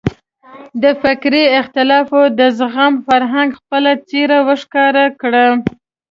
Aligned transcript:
د 0.81 0.83
فکري 1.01 1.43
اختلاف 1.59 2.09
د 2.39 2.41
زغم 2.59 2.93
فرهنګ 3.07 3.49
خپله 3.59 3.91
څېره 4.07 4.37
وښکاره 4.47 5.05
کړه. 5.21 5.45